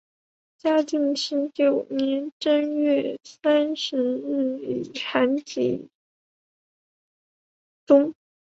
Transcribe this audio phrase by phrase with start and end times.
[0.57, 5.89] 嘉靖十九年正月三十日以寒疾
[7.85, 8.15] 终。